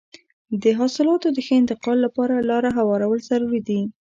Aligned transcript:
د 0.61 0.63
حاصلاتو 0.79 1.27
د 1.35 1.37
ښه 1.45 1.53
انتقال 1.61 1.97
لپاره 2.05 2.45
لاره 2.49 2.69
هوارول 2.77 3.19
ضروري 3.29 3.61
دي. 3.67 3.79